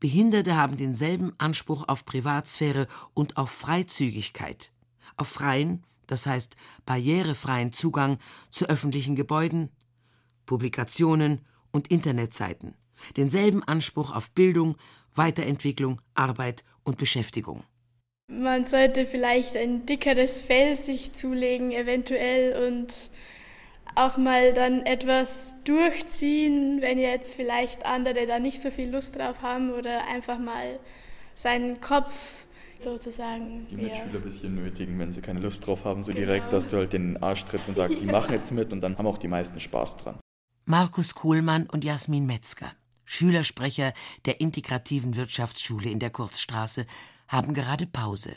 Behinderte 0.01 0.57
haben 0.57 0.77
denselben 0.77 1.33
Anspruch 1.39 1.89
auf 1.89 2.05
Privatsphäre 2.05 2.87
und 3.15 3.37
auf 3.37 3.51
Freizügigkeit, 3.51 4.73
auf 5.17 5.29
freien, 5.29 5.85
das 6.07 6.27
heißt 6.27 6.57
barrierefreien 6.85 7.73
Zugang 7.73 8.19
zu 8.51 8.69
öffentlichen 8.69 9.17
Gebäuden, 9.17 9.71
Publikationen 10.45 11.41
und 11.73 11.89
Internetseiten, 11.89 12.75
denselben 13.17 13.63
Anspruch 13.65 14.15
auf 14.15 14.31
Bildung, 14.31 14.77
Weiterentwicklung, 15.15 16.01
Arbeit 16.15 16.65
und 16.85 16.99
Beschäftigung. 16.99 17.65
Man 18.29 18.65
sollte 18.65 19.07
vielleicht 19.07 19.57
ein 19.57 19.87
dickeres 19.87 20.41
Fell 20.41 20.79
sich 20.79 21.13
zulegen, 21.13 21.71
eventuell, 21.71 22.69
und 22.69 23.11
auch 23.97 24.17
mal 24.17 24.53
dann 24.53 24.85
etwas 24.85 25.57
durchziehen, 25.65 26.81
wenn 26.81 26.99
jetzt 26.99 27.35
vielleicht 27.35 27.85
andere 27.87 28.27
da 28.27 28.39
nicht 28.39 28.61
so 28.61 28.71
viel 28.71 28.91
Lust 28.91 29.17
drauf 29.17 29.43
haben 29.43 29.73
oder 29.73 30.07
einfach 30.07 30.39
mal 30.39 30.79
seinen 31.35 31.81
Kopf 31.81 32.13
sozusagen. 32.79 33.67
Die 33.71 33.77
Mitschüler 33.77 34.17
ein 34.17 34.23
bisschen 34.23 34.55
nötigen, 34.55 34.99
wenn 34.99 35.13
sie 35.13 35.23
keine 35.23 35.41
Lust 35.41 35.67
drauf 35.67 35.85
haben, 35.85 36.03
so 36.03 36.13
genau. 36.13 36.27
direkt, 36.27 36.53
dass 36.53 36.69
du 36.69 36.77
halt 36.77 36.93
den 36.93 37.23
Arsch 37.23 37.45
trittst 37.45 37.69
und 37.71 37.75
sagst, 37.75 37.99
die 38.01 38.07
machen 38.13 38.35
jetzt 38.35 38.53
mit 38.53 38.73
und 38.73 38.83
dann 38.83 38.99
haben 38.99 39.07
auch 39.07 39.19
die 39.19 39.29
meisten 39.29 39.61
Spaß 39.61 39.97
dran. 39.97 40.19
Markus 40.67 41.15
Kuhlmann 41.15 41.67
und 41.67 41.85
Jasmin 41.85 42.27
Metzger, 42.27 42.73
Schülersprecher 43.05 43.95
der 44.27 44.41
integrativen 44.41 45.17
Wirtschaftsschule 45.17 45.91
in 45.91 46.01
der 46.01 46.11
Kurzstraße, 46.11 46.87
haben 47.29 47.55
gerade 47.55 47.87
Pause. 47.87 48.37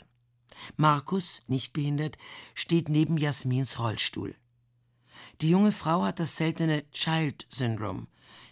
Markus, 0.76 1.42
nicht 1.48 1.72
behindert, 1.72 2.16
steht 2.54 2.88
neben 2.88 3.18
Jasmins 3.18 3.78
Rollstuhl. 3.78 4.34
Die 5.40 5.48
junge 5.48 5.72
Frau 5.72 6.02
hat 6.02 6.20
das 6.20 6.36
seltene 6.36 6.82
Child 6.90 7.46
Syndrome. 7.48 8.08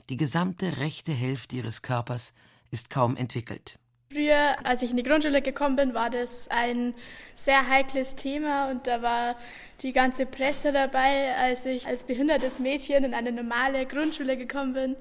Die 0.09 0.17
gesamte 0.17 0.79
rechte 0.79 1.13
Hälfte 1.13 1.57
ihres 1.57 1.83
Körpers 1.83 2.33
ist 2.71 2.89
kaum 2.89 3.15
entwickelt. 3.15 3.79
Früher, 4.11 4.57
als 4.65 4.81
ich 4.81 4.91
in 4.91 4.97
die 4.97 5.03
Grundschule 5.03 5.43
gekommen 5.43 5.77
bin, 5.77 5.93
war 5.93 6.09
das 6.09 6.49
ein 6.49 6.95
sehr 7.35 7.69
heikles 7.69 8.17
Thema 8.17 8.71
und 8.71 8.87
da 8.87 9.03
war 9.03 9.37
die 9.83 9.93
ganze 9.93 10.25
Presse 10.25 10.73
dabei, 10.73 11.37
als 11.37 11.67
ich 11.67 11.87
als 11.87 12.05
behindertes 12.05 12.59
Mädchen 12.59 13.05
in 13.05 13.13
eine 13.13 13.33
normale 13.33 13.85
Grundschule 13.85 14.39
gekommen 14.39 14.73
bin. 14.73 14.97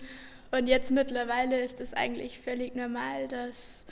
Und 0.52 0.68
jetzt 0.68 0.92
mittlerweile 0.92 1.62
ist 1.62 1.80
es 1.80 1.94
eigentlich 1.94 2.40
völlig 2.40 2.76
normal, 2.76 3.30
dass 3.30 3.86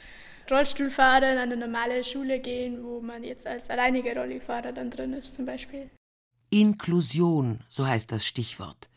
Rollstuhlfahrer 0.51 1.31
in 1.31 1.37
eine 1.37 1.55
normale 1.55 2.03
Schule 2.03 2.39
gehen, 2.39 2.83
wo 2.83 2.99
man 2.99 3.23
jetzt 3.23 3.47
als 3.47 3.69
alleiniger 3.69 4.17
Rollifahrer 4.17 4.73
dann 4.73 4.89
drin 4.89 5.13
ist 5.13 5.33
zum 5.33 5.45
Beispiel. 5.45 5.89
Inklusion, 6.55 7.59
so 7.67 7.85
heißt 7.85 8.13
das 8.13 8.25
Stichwort. 8.25 8.89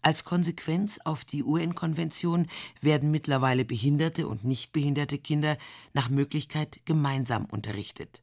Als 0.00 0.24
Konsequenz 0.24 0.98
auf 1.04 1.26
die 1.26 1.44
UN-Konvention 1.44 2.46
werden 2.80 3.10
mittlerweile 3.10 3.66
behinderte 3.66 4.26
und 4.26 4.44
nicht 4.46 4.72
behinderte 4.72 5.18
Kinder 5.18 5.58
nach 5.92 6.08
Möglichkeit 6.08 6.80
gemeinsam 6.86 7.44
unterrichtet. 7.44 8.22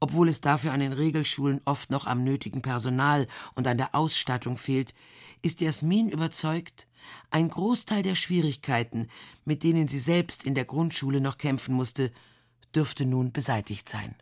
Obwohl 0.00 0.28
es 0.28 0.40
dafür 0.40 0.72
an 0.72 0.80
den 0.80 0.92
Regelschulen 0.92 1.60
oft 1.64 1.90
noch 1.90 2.08
am 2.08 2.24
nötigen 2.24 2.60
Personal 2.60 3.28
und 3.54 3.68
an 3.68 3.78
der 3.78 3.94
Ausstattung 3.94 4.58
fehlt, 4.58 4.92
ist 5.42 5.60
Jasmin 5.60 6.08
überzeugt, 6.08 6.88
ein 7.30 7.50
Großteil 7.50 8.02
der 8.02 8.16
Schwierigkeiten, 8.16 9.06
mit 9.44 9.62
denen 9.62 9.86
sie 9.86 10.00
selbst 10.00 10.42
in 10.42 10.56
der 10.56 10.64
Grundschule 10.64 11.20
noch 11.20 11.38
kämpfen 11.38 11.76
musste, 11.76 12.10
dürfte 12.74 13.06
nun 13.06 13.30
beseitigt 13.30 13.88
sein. 13.88 14.16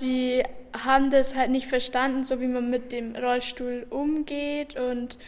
Die 0.00 0.42
haben 0.82 1.10
das 1.10 1.36
halt 1.36 1.50
nicht 1.50 1.66
verstanden, 1.66 2.24
so 2.24 2.40
wie 2.40 2.46
man 2.46 2.70
mit 2.70 2.92
dem 2.92 3.14
Rollstuhl 3.14 3.86
umgeht 3.90 4.76
und 4.76 5.18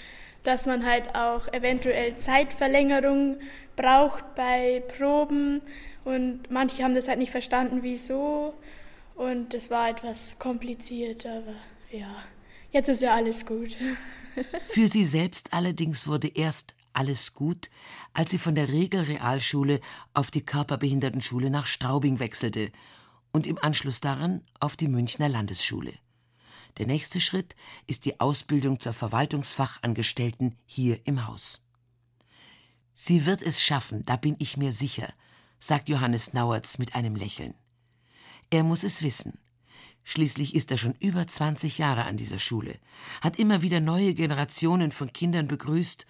dass 0.42 0.66
man 0.66 0.84
halt 0.84 1.14
auch 1.14 1.52
eventuell 1.52 2.16
Zeitverlängerung 2.16 3.38
braucht 3.74 4.34
bei 4.34 4.82
Proben 4.96 5.62
und 6.04 6.50
manche 6.50 6.82
haben 6.82 6.94
das 6.94 7.08
halt 7.08 7.18
nicht 7.18 7.32
verstanden, 7.32 7.82
wieso 7.82 8.54
und 9.14 9.54
es 9.54 9.70
war 9.70 9.88
etwas 9.88 10.38
kompliziert, 10.38 11.26
aber 11.26 11.54
ja. 11.90 12.22
Jetzt 12.72 12.88
ist 12.88 13.02
ja 13.02 13.14
alles 13.14 13.46
gut. 13.46 13.76
Für 14.68 14.88
sie 14.88 15.04
selbst 15.04 15.52
allerdings 15.52 16.06
wurde 16.06 16.28
erst 16.28 16.74
alles 16.92 17.34
gut, 17.34 17.70
als 18.12 18.30
sie 18.30 18.38
von 18.38 18.54
der 18.54 18.68
Regelrealschule 18.68 19.80
auf 20.14 20.30
die 20.30 20.44
Körperbehindertenschule 20.44 21.50
nach 21.50 21.66
Straubing 21.66 22.18
wechselte 22.18 22.70
und 23.36 23.46
im 23.46 23.58
Anschluss 23.58 24.00
daran 24.00 24.40
auf 24.60 24.78
die 24.78 24.88
Münchner 24.88 25.28
Landesschule. 25.28 25.92
Der 26.78 26.86
nächste 26.86 27.20
Schritt 27.20 27.54
ist 27.86 28.06
die 28.06 28.18
Ausbildung 28.18 28.80
zur 28.80 28.94
Verwaltungsfachangestellten 28.94 30.56
hier 30.64 31.06
im 31.06 31.26
Haus. 31.26 31.60
Sie 32.94 33.26
wird 33.26 33.42
es 33.42 33.62
schaffen, 33.62 34.06
da 34.06 34.16
bin 34.16 34.36
ich 34.38 34.56
mir 34.56 34.72
sicher, 34.72 35.12
sagt 35.58 35.90
Johannes 35.90 36.32
Nauertz 36.32 36.78
mit 36.78 36.94
einem 36.94 37.14
Lächeln. 37.14 37.52
Er 38.48 38.62
muss 38.62 38.84
es 38.84 39.02
wissen. 39.02 39.38
Schließlich 40.02 40.54
ist 40.54 40.70
er 40.70 40.78
schon 40.78 40.94
über 40.98 41.26
20 41.26 41.76
Jahre 41.76 42.06
an 42.06 42.16
dieser 42.16 42.38
Schule, 42.38 42.78
hat 43.20 43.38
immer 43.38 43.60
wieder 43.60 43.80
neue 43.80 44.14
Generationen 44.14 44.92
von 44.92 45.12
Kindern 45.12 45.46
begrüßt 45.46 46.06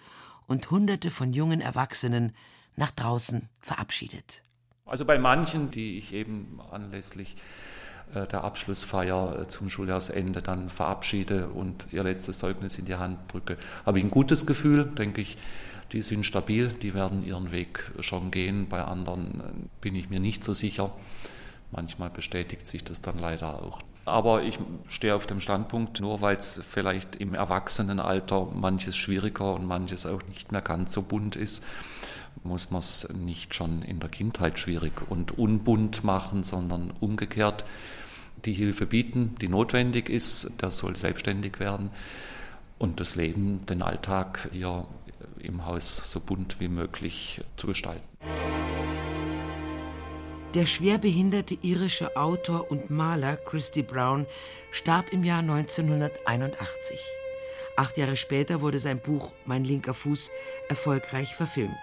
und 0.46 0.70
Hunderte 0.70 1.10
von 1.10 1.32
jungen 1.32 1.60
Erwachsenen 1.60 2.36
nach 2.76 2.92
draußen 2.92 3.48
verabschiedet. 3.58 4.44
Also 4.86 5.04
bei 5.04 5.18
manchen, 5.18 5.72
die 5.72 5.98
ich 5.98 6.14
eben 6.14 6.60
anlässlich 6.70 7.34
äh, 8.14 8.26
der 8.26 8.44
Abschlussfeier 8.44 9.40
äh, 9.40 9.48
zum 9.48 9.68
Schuljahrsende 9.68 10.42
dann 10.42 10.70
verabschiede 10.70 11.48
und 11.48 11.88
ihr 11.90 12.04
letztes 12.04 12.38
Zeugnis 12.38 12.78
in 12.78 12.84
die 12.84 12.94
Hand 12.94 13.18
drücke, 13.32 13.58
habe 13.84 13.98
ich 13.98 14.04
ein 14.04 14.10
gutes 14.10 14.46
Gefühl, 14.46 14.84
denke 14.84 15.20
ich. 15.20 15.36
Die 15.92 16.02
sind 16.02 16.26
stabil, 16.26 16.72
die 16.72 16.94
werden 16.94 17.24
ihren 17.24 17.52
Weg 17.52 17.92
schon 18.00 18.32
gehen. 18.32 18.68
Bei 18.68 18.82
anderen 18.82 19.40
äh, 19.40 19.42
bin 19.80 19.96
ich 19.96 20.08
mir 20.08 20.20
nicht 20.20 20.44
so 20.44 20.54
sicher. 20.54 20.92
Manchmal 21.72 22.10
bestätigt 22.10 22.66
sich 22.66 22.84
das 22.84 23.02
dann 23.02 23.18
leider 23.18 23.62
auch. 23.62 23.80
Aber 24.04 24.44
ich 24.44 24.60
stehe 24.86 25.16
auf 25.16 25.26
dem 25.26 25.40
Standpunkt, 25.40 26.00
nur 26.00 26.20
weil 26.20 26.36
es 26.36 26.60
vielleicht 26.68 27.16
im 27.16 27.34
Erwachsenenalter 27.34 28.46
manches 28.54 28.96
schwieriger 28.96 29.54
und 29.54 29.66
manches 29.66 30.06
auch 30.06 30.22
nicht 30.28 30.52
mehr 30.52 30.60
ganz 30.60 30.92
so 30.92 31.02
bunt 31.02 31.34
ist, 31.34 31.64
muss 32.44 32.70
man 32.70 32.80
es 32.80 33.08
nicht 33.14 33.54
schon 33.54 33.82
in 33.82 34.00
der 34.00 34.08
Kindheit 34.08 34.58
schwierig 34.58 34.92
und 35.08 35.38
unbunt 35.38 36.04
machen, 36.04 36.44
sondern 36.44 36.92
umgekehrt 37.00 37.64
die 38.44 38.52
Hilfe 38.52 38.86
bieten, 38.86 39.34
die 39.40 39.48
notwendig 39.48 40.08
ist. 40.08 40.52
Das 40.58 40.78
soll 40.78 40.96
selbstständig 40.96 41.58
werden 41.58 41.90
und 42.78 43.00
das 43.00 43.14
Leben, 43.14 43.64
den 43.66 43.82
Alltag 43.82 44.48
hier 44.52 44.86
im 45.38 45.66
Haus 45.66 45.96
so 46.04 46.20
bunt 46.20 46.60
wie 46.60 46.68
möglich 46.68 47.42
zu 47.56 47.68
gestalten. 47.68 48.04
Der 50.54 50.64
schwerbehinderte 50.64 51.58
irische 51.60 52.16
Autor 52.16 52.70
und 52.70 52.88
Maler 52.88 53.36
Christy 53.36 53.82
Brown 53.82 54.26
starb 54.70 55.12
im 55.12 55.22
Jahr 55.22 55.40
1981. 55.40 56.98
Acht 57.76 57.98
Jahre 57.98 58.16
später 58.16 58.62
wurde 58.62 58.78
sein 58.78 58.98
Buch 58.98 59.32
Mein 59.44 59.64
linker 59.64 59.92
Fuß 59.92 60.30
erfolgreich 60.68 61.34
verfilmt. 61.34 61.76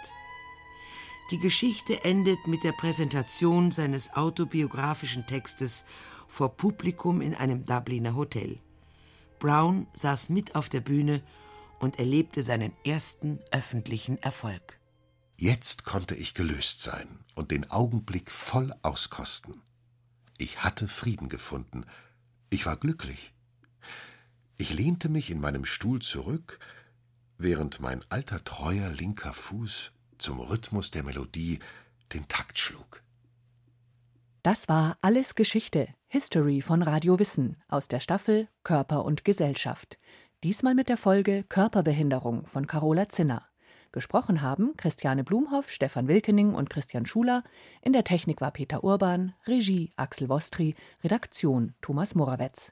Die 1.31 1.39
Geschichte 1.39 2.03
endet 2.03 2.47
mit 2.47 2.63
der 2.63 2.73
Präsentation 2.73 3.71
seines 3.71 4.13
autobiografischen 4.13 5.25
Textes 5.25 5.85
vor 6.27 6.57
Publikum 6.57 7.21
in 7.21 7.33
einem 7.33 7.65
Dubliner 7.65 8.15
Hotel. 8.15 8.59
Brown 9.39 9.87
saß 9.93 10.29
mit 10.29 10.55
auf 10.55 10.67
der 10.67 10.81
Bühne 10.81 11.23
und 11.79 11.97
erlebte 11.97 12.43
seinen 12.43 12.73
ersten 12.85 13.39
öffentlichen 13.51 14.21
Erfolg. 14.21 14.79
Jetzt 15.37 15.85
konnte 15.85 16.13
ich 16.13 16.33
gelöst 16.33 16.81
sein 16.81 17.19
und 17.35 17.51
den 17.51 17.71
Augenblick 17.71 18.29
voll 18.29 18.73
auskosten. 18.81 19.61
Ich 20.37 20.63
hatte 20.63 20.87
Frieden 20.87 21.29
gefunden. 21.29 21.85
Ich 22.49 22.65
war 22.65 22.75
glücklich. 22.75 23.33
Ich 24.57 24.73
lehnte 24.73 25.09
mich 25.09 25.29
in 25.31 25.39
meinem 25.39 25.65
Stuhl 25.65 26.01
zurück, 26.01 26.59
während 27.37 27.79
mein 27.79 28.03
alter 28.09 28.43
treuer 28.43 28.89
linker 28.89 29.33
Fuß 29.33 29.92
zum 30.23 30.39
Rhythmus 30.39 30.89
der 30.89 31.03
Melodie 31.03 31.59
den 32.13 32.29
Takt 32.29 32.57
schlug. 32.57 33.03
Das 34.41 34.69
war 34.69 34.97
Alles 35.01 35.35
Geschichte, 35.35 35.89
History 36.07 36.61
von 36.61 36.81
Radio 36.81 37.19
Wissen 37.19 37.57
aus 37.67 37.89
der 37.89 37.99
Staffel 37.99 38.47
Körper 38.63 39.03
und 39.03 39.25
Gesellschaft. 39.25 39.99
Diesmal 40.41 40.75
mit 40.75 40.87
der 40.87 40.95
Folge 40.95 41.43
Körperbehinderung 41.49 42.45
von 42.45 42.67
Carola 42.67 43.09
Zinner. 43.09 43.45
Gesprochen 43.91 44.41
haben 44.41 44.77
Christiane 44.77 45.25
Blumhoff, 45.25 45.69
Stefan 45.69 46.07
Wilkening 46.07 46.53
und 46.55 46.69
Christian 46.69 47.05
Schuler. 47.05 47.43
In 47.81 47.91
der 47.91 48.05
Technik 48.05 48.39
war 48.39 48.51
Peter 48.51 48.81
Urban, 48.81 49.33
Regie 49.45 49.91
Axel 49.97 50.29
Wostri, 50.29 50.73
Redaktion 51.03 51.75
Thomas 51.81 52.15
Morawetz. 52.15 52.71